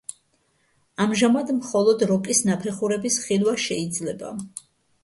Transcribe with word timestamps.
ამჟამად 1.05 1.51
მხოლოდ 1.59 2.07
როკის 2.13 2.43
ნაფეხურების 2.51 3.21
ხილვა 3.29 3.57
შეიძლება. 3.69 4.35